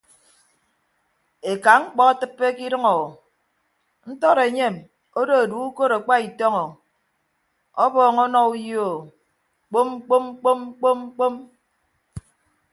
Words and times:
Eka 1.51 1.71
mkpọ 1.81 2.01
atịppe 2.11 2.45
ke 2.55 2.63
idʌñ 2.67 2.85
o 2.99 2.99
ntọd 4.11 4.37
enyem 4.47 4.75
odo 5.19 5.33
edue 5.43 5.63
ukod 5.69 5.91
akpa 5.97 6.15
itọñ 6.27 6.53
o 6.63 6.65
ọbọọñ 7.83 8.15
ọnọ 8.25 8.39
uyo 8.53 8.79
o 8.93 8.95
kpom 9.69 9.89
kpom 10.05 10.23
kpom 10.39 10.59
kpom 10.77 10.95
kpom. 11.15 11.33